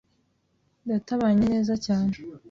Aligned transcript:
Data 0.89 1.09
abanye 1.17 1.45
neza 1.53 1.73
cyane. 1.85 2.13